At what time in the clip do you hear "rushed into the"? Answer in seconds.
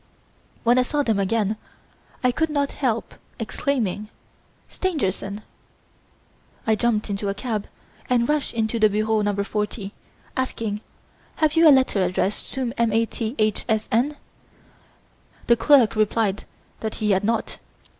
8.27-8.89